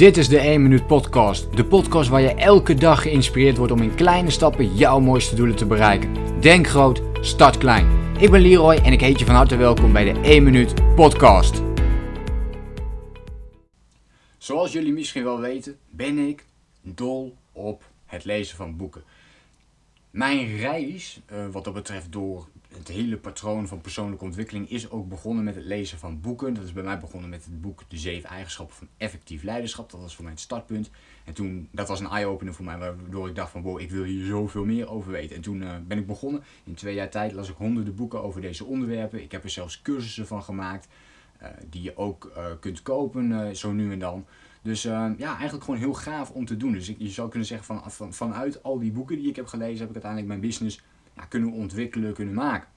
Dit 0.00 0.16
is 0.16 0.28
de 0.28 0.38
1 0.38 0.62
Minuut 0.62 0.86
Podcast. 0.86 1.56
De 1.56 1.64
podcast 1.64 2.08
waar 2.08 2.20
je 2.20 2.34
elke 2.34 2.74
dag 2.74 3.02
geïnspireerd 3.02 3.56
wordt 3.56 3.72
om 3.72 3.82
in 3.82 3.94
kleine 3.94 4.30
stappen 4.30 4.74
jouw 4.76 5.00
mooiste 5.00 5.34
doelen 5.34 5.56
te 5.56 5.66
bereiken. 5.66 6.40
Denk 6.40 6.66
groot, 6.66 7.02
start 7.20 7.58
klein. 7.58 7.86
Ik 8.18 8.30
ben 8.30 8.40
Leroy 8.40 8.74
en 8.74 8.92
ik 8.92 9.00
heet 9.00 9.18
je 9.18 9.24
van 9.24 9.34
harte 9.34 9.56
welkom 9.56 9.92
bij 9.92 10.12
de 10.12 10.20
1 10.20 10.42
Minuut 10.42 10.94
Podcast. 10.94 11.62
Zoals 14.38 14.72
jullie 14.72 14.92
misschien 14.92 15.24
wel 15.24 15.40
weten, 15.40 15.78
ben 15.90 16.18
ik 16.18 16.44
dol 16.82 17.36
op 17.52 17.82
het 18.06 18.24
lezen 18.24 18.56
van 18.56 18.76
boeken. 18.76 19.02
Mijn 20.10 20.56
reis, 20.56 21.20
uh, 21.32 21.48
wat 21.48 21.64
dat 21.64 21.74
betreft 21.74 22.12
door 22.12 22.48
het 22.76 22.88
hele 22.88 23.16
patroon 23.16 23.68
van 23.68 23.80
persoonlijke 23.80 24.24
ontwikkeling, 24.24 24.70
is 24.70 24.90
ook 24.90 25.08
begonnen 25.08 25.44
met 25.44 25.54
het 25.54 25.64
lezen 25.64 25.98
van 25.98 26.20
boeken. 26.20 26.54
Dat 26.54 26.64
is 26.64 26.72
bij 26.72 26.82
mij 26.82 26.98
begonnen 26.98 27.30
met 27.30 27.44
het 27.44 27.60
boek 27.60 27.82
De 27.88 27.96
Zeven 27.96 28.28
Eigenschappen 28.28 28.76
van 28.76 28.88
Effectief 28.96 29.42
Leiderschap. 29.42 29.90
Dat 29.90 30.00
was 30.00 30.14
voor 30.14 30.24
mij 30.24 30.32
het 30.32 30.42
startpunt. 30.42 30.90
En 31.24 31.32
toen, 31.32 31.68
dat 31.70 31.88
was 31.88 32.00
een 32.00 32.06
eye-opener 32.06 32.54
voor 32.54 32.64
mij, 32.64 32.78
waardoor 32.78 33.28
ik 33.28 33.34
dacht 33.34 33.50
van 33.50 33.62
wow, 33.62 33.80
ik 33.80 33.90
wil 33.90 34.04
hier 34.04 34.26
zoveel 34.26 34.64
meer 34.64 34.88
over 34.88 35.12
weten. 35.12 35.36
En 35.36 35.42
toen 35.42 35.62
uh, 35.62 35.74
ben 35.86 35.98
ik 35.98 36.06
begonnen. 36.06 36.42
In 36.64 36.74
twee 36.74 36.94
jaar 36.94 37.10
tijd 37.10 37.32
las 37.32 37.48
ik 37.48 37.56
honderden 37.56 37.94
boeken 37.94 38.22
over 38.22 38.40
deze 38.40 38.64
onderwerpen. 38.64 39.22
Ik 39.22 39.32
heb 39.32 39.44
er 39.44 39.50
zelfs 39.50 39.82
cursussen 39.82 40.26
van 40.26 40.42
gemaakt, 40.42 40.88
uh, 41.42 41.48
die 41.70 41.82
je 41.82 41.96
ook 41.96 42.32
kunt 42.60 42.82
kopen, 42.82 43.56
zo 43.56 43.72
nu 43.72 43.92
en 43.92 43.98
dan. 43.98 44.26
Dus 44.62 44.84
uh, 44.84 45.10
ja, 45.16 45.34
eigenlijk 45.34 45.64
gewoon 45.64 45.80
heel 45.80 45.94
gaaf 45.94 46.30
om 46.30 46.44
te 46.44 46.56
doen. 46.56 46.72
Dus 46.72 46.88
ik, 46.88 46.96
je 46.98 47.08
zou 47.08 47.28
kunnen 47.28 47.48
zeggen 47.48 47.66
van, 47.66 47.90
van, 47.90 48.14
vanuit 48.14 48.62
al 48.62 48.78
die 48.78 48.92
boeken 48.92 49.16
die 49.16 49.28
ik 49.28 49.36
heb 49.36 49.46
gelezen, 49.46 49.78
heb 49.78 49.88
ik 49.88 49.92
uiteindelijk 49.92 50.28
mijn 50.28 50.40
business 50.40 50.82
ja, 51.16 51.24
kunnen 51.24 51.52
ontwikkelen, 51.52 52.14
kunnen 52.14 52.34
maken. 52.34 52.68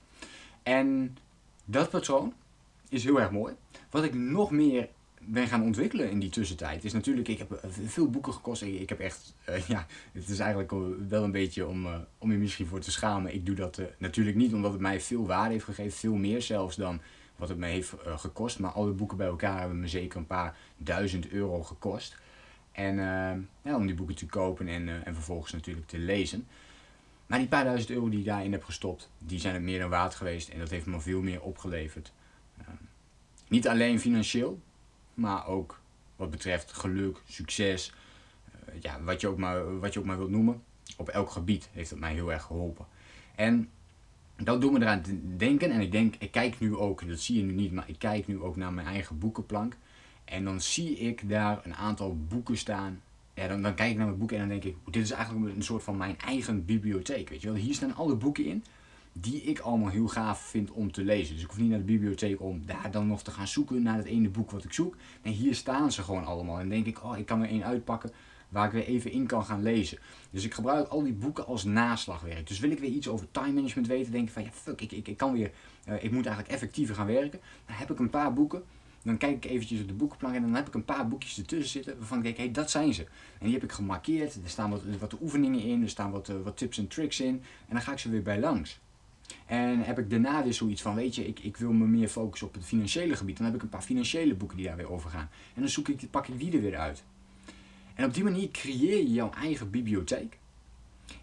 En 0.64 1.18
dat 1.66 1.90
patroon 1.90 2.34
is 2.90 3.04
heel 3.04 3.22
erg 3.22 3.32
mooi. 3.32 3.54
Wat 3.90 4.04
ik 4.04 4.14
nog 4.14 4.52
meer 4.52 4.88
ben 5.26 5.48
gaan 5.48 5.64
ontwikkelen 5.64 6.10
in 6.10 6.20
die 6.20 6.30
tussentijd 6.30 6.84
is 6.84 6.94
natuurlijk, 6.94 7.28
ik 7.28 7.38
heb 7.38 7.52
eh, 7.52 7.70
veel 7.86 8.10
boeken 8.10 8.34
gekost. 8.34 8.62
Ik, 8.62 8.90
heb 8.90 9.00
echt, 9.00 9.36
uh, 9.50 9.68
ja, 9.74 9.86
het 10.12 10.30
is 10.30 10.40
eigenlijk 10.40 10.72
wel 11.10 11.24
een 11.24 11.32
beetje 11.32 11.68
om, 11.68 11.86
uh, 11.86 11.96
om 12.18 12.32
je 12.32 12.38
misschien 12.38 12.68
voor 12.68 12.80
te 12.80 12.92
schamen. 12.92 13.34
Ik 13.34 13.46
doe 13.46 13.56
dat 13.56 13.82
natuurlijk 13.98 14.36
niet 14.36 14.54
omdat 14.54 14.72
het 14.72 14.82
mij 14.82 15.02
veel 15.02 15.26
waarde 15.26 15.52
heeft 15.52 15.66
gegeven, 15.66 15.98
veel 15.98 16.16
meer 16.16 16.42
zelfs 16.42 16.76
dan 16.76 17.02
wat 17.36 17.50
het 17.50 17.58
me 17.58 17.68
heeft 17.68 17.94
uh, 18.06 18.18
gekost. 18.18 18.60
Maar 18.60 18.72
alle 18.72 18.92
boeken 18.92 19.18
bij 19.18 19.28
elkaar 19.28 19.60
hebben 19.60 19.80
me 19.80 19.88
zeker 19.88 20.20
een 20.20 20.28
paar 20.28 20.58
duizend 20.78 21.30
euro 21.30 21.64
gekost. 21.64 22.18
En 22.72 22.98
uh, 22.98 23.32
ja, 23.62 23.76
om 23.76 23.86
die 23.86 23.96
boeken 23.96 24.16
te 24.16 24.26
kopen 24.26 24.68
en, 24.68 24.88
uh, 24.88 25.08
en 25.08 25.14
vervolgens 25.14 25.52
natuurlijk 25.52 25.88
te 25.88 25.98
lezen. 25.98 26.48
Maar 27.26 27.40
die 27.40 27.48
paar 27.48 27.64
duizend 27.64 27.90
euro 27.90 28.10
die 28.10 28.20
ik 28.20 28.26
daarin 28.26 28.52
heb 28.52 28.64
gestopt, 28.64 29.10
die 29.18 29.40
zijn 29.40 29.54
het 29.54 29.64
meer 29.64 29.80
dan 29.80 29.90
waard 29.90 30.16
geweest. 30.16 30.50
En 30.50 30.60
dat 30.60 30.70
heeft 30.70 30.86
me 30.86 31.00
veel 31.00 31.22
meer 31.22 31.42
opgeleverd. 31.42 32.12
niet 33.48 33.68
alleen 33.68 34.00
financieel, 34.00 34.62
maar 35.14 35.48
ook 35.48 35.80
wat 36.16 36.30
betreft 36.30 36.74
geluk, 36.74 37.22
succes. 37.28 37.94
ja, 38.80 39.02
wat, 39.02 39.22
je 39.22 39.28
ook 39.28 39.38
maar, 39.38 39.80
wat 39.80 39.94
je 39.94 40.00
ook 40.00 40.06
maar 40.06 40.18
wilt 40.18 40.30
noemen. 40.30 40.64
Op 40.98 41.10
elk 41.10 41.32
gebied 41.32 41.70
heeft 41.72 41.90
het 41.90 42.00
mij 42.00 42.14
heel 42.14 42.32
erg 42.32 42.44
geholpen. 42.44 42.86
En 43.36 43.70
dat 44.36 44.62
doet 44.62 44.72
me 44.72 44.80
eraan 44.80 45.04
denken. 45.38 45.72
En 45.72 45.82
ik 45.82 45.92
denk, 45.92 46.16
ik 46.20 46.32
kijk 46.32 46.60
nu 46.60 46.76
ook, 46.76 47.08
dat 47.08 47.20
zie 47.20 47.38
je 47.38 47.44
nu 47.44 47.54
niet, 47.54 47.72
maar 47.72 47.90
ik 47.90 48.00
kijk 48.00 48.28
nu 48.28 48.42
ook 48.42 48.56
naar 48.56 48.74
mijn 48.74 48.88
eigen 48.88 49.20
boekenplank. 49.20 49.78
En 50.26 50.44
dan 50.44 50.62
zie 50.62 50.98
ik 50.98 51.30
daar 51.30 51.62
een 51.64 51.76
aantal 51.76 52.18
boeken 52.28 52.58
staan. 52.58 53.02
Ja, 53.34 53.48
dan, 53.48 53.62
dan 53.62 53.76
kijk 53.76 53.92
ik 53.92 53.98
naar 53.98 54.06
mijn 54.06 54.18
boeken 54.18 54.38
en 54.38 54.50
dan 54.50 54.60
denk 54.60 54.76
ik, 54.76 54.94
dit 54.94 55.04
is 55.04 55.12
eigenlijk 55.12 55.56
een 55.56 55.64
soort 55.64 55.84
van 55.84 55.98
mijn 55.98 56.20
eigen 56.20 56.66
bibliotheek. 56.66 57.30
Weet 57.30 57.42
je 57.42 57.48
wel? 57.48 57.58
Hier 57.58 57.74
staan 57.74 57.96
alle 57.96 58.16
boeken 58.16 58.46
in 58.46 58.64
die 59.14 59.42
ik 59.42 59.60
allemaal 59.60 59.90
heel 59.90 60.08
gaaf 60.08 60.42
vind 60.42 60.72
om 60.72 60.92
te 60.92 61.04
lezen. 61.04 61.34
Dus 61.34 61.44
ik 61.44 61.50
hoef 61.50 61.60
niet 61.60 61.70
naar 61.70 61.80
de 61.80 61.86
bibliotheek 61.86 62.42
om 62.42 62.66
daar 62.66 62.92
dan 62.92 63.08
nog 63.08 63.24
te 63.24 63.32
gaan 63.32 63.48
zoeken 63.48 63.84
naar 63.84 63.98
het 63.98 64.06
ene 64.06 64.30
boek 64.30 64.52
wat 64.52 64.64
ik 64.64 64.74
zoek. 64.74 64.96
Nee, 65.24 65.34
hier 65.34 65.56
staan 65.56 65.92
ze 65.92 66.04
gewoon 66.04 66.26
allemaal. 66.26 66.60
En 66.60 66.70
denk 66.70 66.86
ik, 66.86 67.04
oh, 67.04 67.18
ik 67.18 67.26
kan 67.26 67.42
er 67.42 67.50
één 67.50 67.64
uitpakken 67.64 68.12
waar 68.50 68.66
ik 68.66 68.72
weer 68.72 68.86
even 68.86 69.12
in 69.12 69.26
kan 69.26 69.46
gaan 69.46 69.64
lezen. 69.64 69.98
Dus 70.30 70.46
ik 70.46 70.54
gebruik 70.54 70.88
al 70.88 71.04
die 71.04 71.14
boeken 71.14 71.46
als 71.46 71.64
naslagwerk. 71.64 72.48
Dus 72.48 72.60
wil 72.60 72.72
ik 72.72 72.80
weer 72.80 72.90
iets 72.90 73.08
over 73.08 73.32
time 73.32 73.52
management 73.52 73.88
weten, 73.88 74.12
denk 74.12 74.28
ik 74.28 74.34
van 74.34 74.44
ja, 74.44 74.52
fuck, 74.52 74.82
ik, 74.82 74.92
ik, 74.92 75.08
ik 75.08 75.18
kan 75.18 75.34
weer, 75.34 75.52
uh, 75.88 76.04
ik 76.04 76.12
moet 76.12 76.26
eigenlijk 76.26 76.56
effectiever 76.56 76.96
gaan 76.96 77.06
werken. 77.06 77.40
Dan 77.66 77.76
heb 77.76 77.92
ik 77.92 78.00
een 78.00 78.10
paar 78.10 78.34
boeken. 78.34 78.64
Dan 79.04 79.18
kijk 79.18 79.36
ik 79.36 79.52
eventjes 79.52 79.82
op 79.82 79.88
de 79.88 79.94
boekenplank 79.94 80.36
en 80.36 80.42
dan 80.42 80.56
heb 80.56 80.68
ik 80.68 80.74
een 80.74 80.86
paar 80.86 81.08
boekjes 81.08 81.38
ertussen 81.38 81.70
zitten 81.70 81.98
waarvan 81.98 82.18
ik 82.18 82.24
denk, 82.24 82.38
hé, 82.38 82.44
hey, 82.44 82.52
dat 82.52 82.72
zijn 82.72 82.94
ze. 82.94 83.04
En 83.40 83.46
die 83.46 83.54
heb 83.54 83.64
ik 83.64 83.72
gemarkeerd. 83.72 84.34
Er 84.34 84.50
staan 84.50 84.70
wat, 84.70 84.82
wat 85.00 85.22
oefeningen 85.22 85.62
in, 85.62 85.82
er 85.82 85.90
staan 85.90 86.12
wat, 86.12 86.30
uh, 86.30 86.36
wat 86.44 86.58
tips 86.58 86.78
en 86.78 86.88
tricks 86.88 87.20
in. 87.20 87.44
En 87.68 87.74
dan 87.74 87.82
ga 87.82 87.92
ik 87.92 88.00
ze 88.00 88.10
weer 88.10 88.22
bij 88.22 88.40
langs. 88.40 88.80
En 89.46 89.80
heb 89.80 90.00
ik 90.00 90.10
daarna 90.10 90.44
weer 90.44 90.54
zoiets 90.54 90.82
van, 90.82 90.96
weet 90.96 91.16
je, 91.16 91.28
ik, 91.28 91.40
ik 91.40 91.58
wil 91.58 91.72
me 91.72 91.86
meer 91.86 92.08
focussen 92.08 92.48
op 92.48 92.54
het 92.54 92.66
financiële 92.66 93.16
gebied. 93.16 93.38
Dan 93.38 93.46
heb 93.46 93.56
ik 93.56 93.62
een 93.62 93.70
paar 93.70 93.82
financiële 93.82 94.36
boeken 94.36 94.58
die 94.58 94.66
daar 94.66 94.78
weer 94.78 94.92
over 94.92 95.10
gaan. 95.10 95.30
En 95.54 95.62
dan 95.62 95.70
zoek 95.70 95.88
ik, 95.88 96.10
pak 96.10 96.28
ik 96.28 96.40
die 96.40 96.52
er 96.52 96.62
weer 96.62 96.78
uit. 96.78 97.04
En 97.96 98.06
op 98.06 98.14
die 98.14 98.24
manier 98.24 98.52
creëer 98.52 98.98
je 98.98 99.14
jouw 99.14 99.32
eigen 99.32 99.70
bibliotheek. 99.70 100.38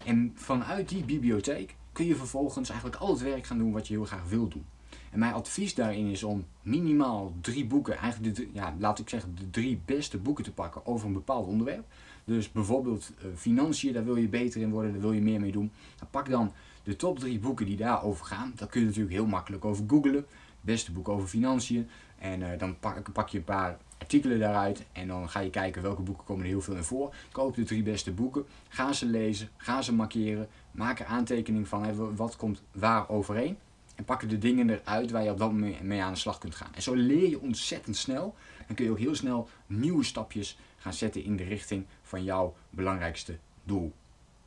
En 0.05 0.31
vanuit 0.35 0.89
die 0.89 1.03
bibliotheek 1.03 1.75
kun 1.91 2.05
je 2.05 2.15
vervolgens 2.15 2.69
eigenlijk 2.69 3.01
al 3.01 3.09
het 3.09 3.21
werk 3.21 3.45
gaan 3.45 3.57
doen 3.57 3.71
wat 3.71 3.87
je 3.87 3.93
heel 3.93 4.05
graag 4.05 4.29
wil 4.29 4.47
doen. 4.47 4.65
En 5.11 5.19
mijn 5.19 5.33
advies 5.33 5.75
daarin 5.75 6.07
is 6.07 6.23
om 6.23 6.45
minimaal 6.61 7.33
drie 7.41 7.65
boeken, 7.65 7.97
eigenlijk 7.97 8.35
de, 8.35 8.47
ja, 8.53 8.75
laat 8.79 8.99
ik 8.99 9.09
zeggen 9.09 9.35
de 9.35 9.49
drie 9.49 9.81
beste 9.85 10.17
boeken 10.17 10.43
te 10.43 10.51
pakken 10.51 10.85
over 10.85 11.07
een 11.07 11.13
bepaald 11.13 11.47
onderwerp. 11.47 11.85
Dus 12.25 12.51
bijvoorbeeld 12.51 13.11
uh, 13.17 13.25
financiën, 13.35 13.93
daar 13.93 14.05
wil 14.05 14.15
je 14.15 14.27
beter 14.27 14.61
in 14.61 14.69
worden, 14.69 14.91
daar 14.91 15.01
wil 15.01 15.11
je 15.11 15.21
meer 15.21 15.39
mee 15.39 15.51
doen. 15.51 15.71
Dan 15.97 16.07
pak 16.11 16.29
dan 16.29 16.53
de 16.83 16.95
top 16.95 17.19
drie 17.19 17.39
boeken 17.39 17.65
die 17.65 17.77
daarover 17.77 18.25
gaan. 18.25 18.53
Dat 18.55 18.69
kun 18.69 18.79
je 18.79 18.85
natuurlijk 18.85 19.13
heel 19.13 19.25
makkelijk 19.25 19.65
over 19.65 19.83
googlen. 19.87 20.25
Beste 20.61 20.91
boek 20.91 21.09
over 21.09 21.27
financiën. 21.27 21.89
En 22.17 22.39
uh, 22.39 22.47
dan 22.57 22.79
pak, 22.79 23.11
pak 23.11 23.29
je 23.29 23.37
een 23.37 23.43
paar 23.43 23.77
artikelen 23.97 24.39
daaruit. 24.39 24.85
En 24.91 25.07
dan 25.07 25.29
ga 25.29 25.39
je 25.39 25.49
kijken 25.49 25.81
welke 25.81 26.01
boeken 26.01 26.25
komen 26.25 26.43
er 26.43 26.49
heel 26.49 26.61
veel 26.61 26.75
in 26.75 26.83
voor. 26.83 27.15
Koop 27.31 27.55
de 27.55 27.63
drie 27.63 27.83
beste 27.83 28.11
boeken. 28.11 28.45
Ga 28.69 28.93
ze 28.93 29.05
lezen. 29.05 29.49
Ga 29.57 29.81
ze 29.81 29.93
markeren. 29.93 30.47
Maak 30.71 30.99
er 30.99 31.05
aantekening 31.05 31.67
van 31.67 32.15
wat 32.15 32.35
komt 32.35 32.63
waar 32.71 33.09
overeen. 33.09 33.57
En 33.95 34.05
pak 34.05 34.29
de 34.29 34.37
dingen 34.37 34.69
eruit 34.69 35.11
waar 35.11 35.23
je 35.23 35.31
op 35.31 35.37
dat 35.37 35.51
moment 35.51 35.81
mee 35.81 36.01
aan 36.01 36.13
de 36.13 36.19
slag 36.19 36.37
kunt 36.37 36.55
gaan. 36.55 36.73
En 36.73 36.81
zo 36.81 36.93
leer 36.93 37.29
je 37.29 37.41
ontzettend 37.41 37.97
snel. 37.97 38.35
En 38.67 38.75
kun 38.75 38.85
je 38.85 38.91
ook 38.91 38.99
heel 38.99 39.15
snel 39.15 39.49
nieuwe 39.67 40.03
stapjes 40.03 40.57
gaan 40.77 40.93
zetten 40.93 41.23
in 41.23 41.35
de 41.35 41.43
richting 41.43 41.85
van 42.01 42.23
jouw 42.23 42.55
belangrijkste 42.69 43.37
doel. 43.63 43.93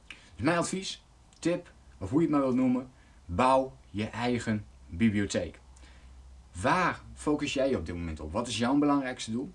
Dus 0.06 0.45
mijn 0.45 0.59
advies, 0.59 1.05
tip, 1.39 1.72
of 1.99 2.10
hoe 2.10 2.21
je 2.21 2.27
het 2.27 2.34
maar 2.34 2.44
wilt 2.44 2.55
noemen. 2.55 2.91
Bouw 3.27 3.77
je 3.91 4.05
eigen 4.05 4.65
bibliotheek. 4.87 5.60
Waar 6.60 7.03
focus 7.15 7.55
jij 7.55 7.69
je 7.71 7.78
op 7.78 7.87
dit 7.87 7.94
moment 7.94 8.21
op? 8.21 8.32
Wat 8.32 8.49
is 8.49 8.59
jouw 8.59 8.78
belangrijkste 8.78 9.31
doel? 9.31 9.53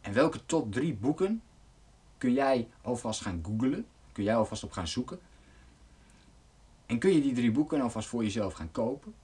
En 0.00 0.12
welke 0.12 0.46
top 0.46 0.72
3 0.72 0.94
boeken 0.94 1.42
kun 2.18 2.32
jij 2.32 2.68
alvast 2.82 3.20
gaan 3.20 3.40
googlen? 3.42 3.86
Kun 4.12 4.24
jij 4.24 4.36
alvast 4.36 4.64
op 4.64 4.72
gaan 4.72 4.88
zoeken? 4.88 5.20
En 6.86 6.98
kun 6.98 7.12
je 7.12 7.20
die 7.20 7.34
drie 7.34 7.52
boeken 7.52 7.80
alvast 7.80 8.08
voor 8.08 8.22
jezelf 8.22 8.52
gaan 8.52 8.70
kopen? 8.70 9.14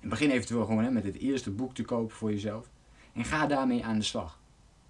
En 0.00 0.08
begin 0.08 0.30
eventueel 0.30 0.64
gewoon 0.64 0.84
hè, 0.84 0.90
met 0.90 1.04
het 1.04 1.18
eerste 1.18 1.50
boek 1.50 1.74
te 1.74 1.82
kopen 1.82 2.16
voor 2.16 2.30
jezelf. 2.30 2.68
En 3.12 3.24
ga 3.24 3.46
daarmee 3.46 3.84
aan 3.84 3.98
de 3.98 4.04
slag. 4.04 4.40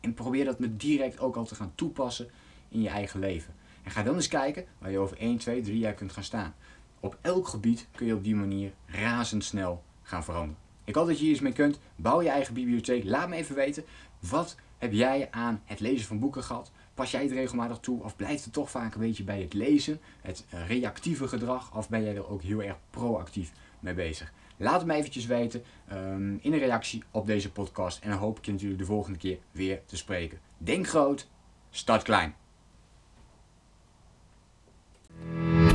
En 0.00 0.14
probeer 0.14 0.44
dat 0.44 0.58
met 0.58 0.80
direct 0.80 1.20
ook 1.20 1.36
al 1.36 1.44
te 1.44 1.54
gaan 1.54 1.72
toepassen 1.74 2.30
in 2.68 2.80
je 2.80 2.88
eigen 2.88 3.20
leven. 3.20 3.54
En 3.84 3.90
ga 3.90 4.02
dan 4.02 4.14
eens 4.14 4.28
kijken 4.28 4.64
waar 4.78 4.90
je 4.90 4.98
over 4.98 5.18
1, 5.18 5.38
2, 5.38 5.60
3 5.60 5.78
jaar 5.78 5.94
kunt 5.94 6.12
gaan 6.12 6.22
staan. 6.22 6.54
Op 7.00 7.18
elk 7.20 7.48
gebied 7.48 7.86
kun 7.94 8.06
je 8.06 8.14
op 8.14 8.24
die 8.24 8.34
manier 8.34 8.72
razendsnel 8.86 9.82
gaan 10.02 10.24
veranderen. 10.24 10.62
Ik 10.84 10.94
hoop 10.94 11.06
dat 11.06 11.18
je 11.18 11.22
hier 11.24 11.32
iets 11.32 11.42
mee 11.42 11.52
kunt. 11.52 11.78
Bouw 11.96 12.22
je 12.22 12.28
eigen 12.28 12.54
bibliotheek. 12.54 13.04
Laat 13.04 13.28
me 13.28 13.36
even 13.36 13.54
weten. 13.54 13.84
Wat 14.18 14.56
heb 14.78 14.92
jij 14.92 15.28
aan 15.30 15.62
het 15.64 15.80
lezen 15.80 16.06
van 16.06 16.18
boeken 16.18 16.42
gehad? 16.42 16.70
Pas 16.94 17.10
jij 17.10 17.22
het 17.22 17.32
regelmatig 17.32 17.78
toe? 17.78 18.02
Of 18.02 18.16
blijft 18.16 18.44
het 18.44 18.52
toch 18.52 18.70
vaak 18.70 18.94
een 18.94 19.00
beetje 19.00 19.24
bij 19.24 19.40
het 19.40 19.52
lezen, 19.52 20.00
het 20.20 20.44
reactieve 20.66 21.28
gedrag? 21.28 21.76
Of 21.76 21.88
ben 21.88 22.04
jij 22.04 22.16
er 22.16 22.28
ook 22.28 22.42
heel 22.42 22.62
erg 22.62 22.76
proactief 22.90 23.52
mee 23.80 23.94
bezig? 23.94 24.32
Laat 24.56 24.78
het 24.78 24.86
me 24.86 24.94
eventjes 24.94 25.26
weten 25.26 25.62
um, 25.92 26.38
in 26.42 26.52
een 26.52 26.58
reactie 26.58 27.02
op 27.10 27.26
deze 27.26 27.52
podcast. 27.52 28.02
En 28.02 28.10
dan 28.10 28.18
hoop 28.18 28.38
ik 28.38 28.44
je 28.44 28.52
natuurlijk 28.52 28.80
de 28.80 28.86
volgende 28.86 29.18
keer 29.18 29.38
weer 29.50 29.80
te 29.86 29.96
spreken. 29.96 30.38
Denk 30.58 30.88
groot, 30.88 31.28
start 31.70 32.02
klein. 32.02 32.34